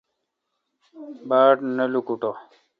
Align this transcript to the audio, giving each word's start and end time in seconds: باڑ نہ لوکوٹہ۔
باڑ 1.29 1.55
نہ 1.75 1.85
لوکوٹہ۔ 1.93 2.31